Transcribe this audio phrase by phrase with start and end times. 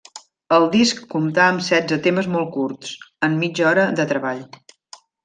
[0.55, 2.95] El disc comptà amb setze temes molt curts,
[3.29, 4.43] en mitja hora de treball.